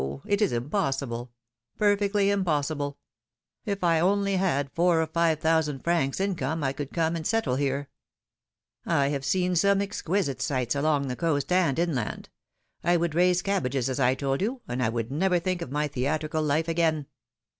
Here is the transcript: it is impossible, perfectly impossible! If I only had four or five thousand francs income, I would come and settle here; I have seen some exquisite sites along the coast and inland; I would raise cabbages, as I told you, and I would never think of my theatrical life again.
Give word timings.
it 0.25 0.41
is 0.41 0.51
impossible, 0.51 1.31
perfectly 1.77 2.31
impossible! 2.31 2.97
If 3.67 3.83
I 3.83 3.99
only 3.99 4.37
had 4.37 4.71
four 4.71 4.99
or 4.99 5.05
five 5.05 5.37
thousand 5.39 5.83
francs 5.83 6.19
income, 6.19 6.63
I 6.63 6.73
would 6.75 6.91
come 6.91 7.15
and 7.15 7.23
settle 7.27 7.55
here; 7.55 7.87
I 8.83 9.09
have 9.09 9.23
seen 9.23 9.55
some 9.55 9.79
exquisite 9.79 10.41
sites 10.41 10.73
along 10.73 11.07
the 11.07 11.15
coast 11.15 11.51
and 11.51 11.77
inland; 11.77 12.29
I 12.83 12.97
would 12.97 13.13
raise 13.13 13.43
cabbages, 13.43 13.91
as 13.91 13.99
I 13.99 14.15
told 14.15 14.41
you, 14.41 14.61
and 14.67 14.81
I 14.81 14.89
would 14.89 15.11
never 15.11 15.37
think 15.37 15.61
of 15.61 15.71
my 15.71 15.87
theatrical 15.87 16.41
life 16.41 16.67
again. 16.67 17.05